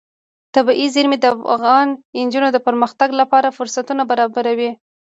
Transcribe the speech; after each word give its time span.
طبیعي 0.55 0.87
زیرمې 0.95 1.17
د 1.21 1.25
افغان 1.55 1.87
نجونو 2.23 2.47
د 2.51 2.57
پرمختګ 2.67 3.09
لپاره 3.21 3.55
فرصتونه 3.57 4.03
برابروي. 4.11 4.71